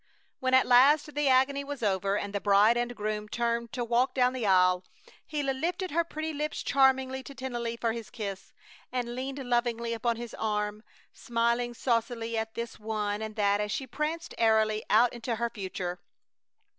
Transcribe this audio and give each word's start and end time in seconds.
When 0.39 0.55
at 0.55 0.65
last 0.65 1.13
the 1.13 1.29
agony 1.29 1.63
was 1.63 1.83
over 1.83 2.17
and 2.17 2.33
the 2.33 2.41
bride 2.41 2.75
and 2.75 2.95
groom 2.95 3.29
turned 3.29 3.71
to 3.73 3.85
walk 3.85 4.15
down 4.15 4.33
the 4.33 4.47
aisle, 4.47 4.83
Gila 5.29 5.51
lifted 5.51 5.91
her 5.91 6.03
pretty 6.03 6.33
lips 6.33 6.63
charmingly 6.63 7.21
to 7.21 7.35
Tennelly 7.35 7.77
for 7.79 7.91
his 7.93 8.09
kiss, 8.09 8.51
and 8.91 9.13
leaned 9.13 9.37
lovingly 9.47 9.93
upon 9.93 10.15
his 10.15 10.33
arm, 10.33 10.81
smiling 11.13 11.75
saucily 11.75 12.35
at 12.35 12.55
this 12.55 12.79
one 12.79 13.21
and 13.21 13.35
that 13.35 13.61
as 13.61 13.71
she 13.71 13.85
pranced 13.85 14.33
airily 14.39 14.83
out 14.89 15.13
into 15.13 15.35
her 15.35 15.51
future. 15.51 15.99